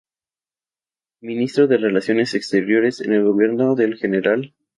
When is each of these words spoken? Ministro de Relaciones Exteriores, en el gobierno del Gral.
Ministro 1.21 1.67
de 1.67 1.77
Relaciones 1.77 2.33
Exteriores, 2.33 3.01
en 3.01 3.13
el 3.13 3.23
gobierno 3.23 3.75
del 3.75 3.99
Gral. 3.99 4.55